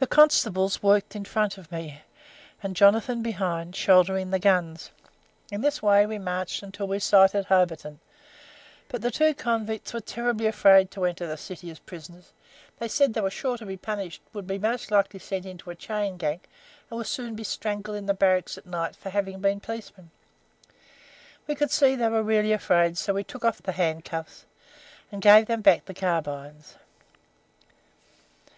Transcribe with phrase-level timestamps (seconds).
[0.00, 2.02] "The constables walked in front, me
[2.62, 4.90] and Jonathan behind, shouldering the guns.
[5.50, 8.00] In this way we marched until we sighted Hobarton,
[8.88, 12.34] but the two convicts were terribly afraid to enter the city as prisoners;
[12.80, 15.74] they said they were sure to be punished, would most likely be sent into a
[15.74, 16.40] chain gang,
[16.90, 20.10] and would soon be strangled in the barracks at night for having been policemen.
[21.46, 24.44] We could see they were really afraid, so we took off the handcuffs
[25.10, 26.76] and gave them back the carbines.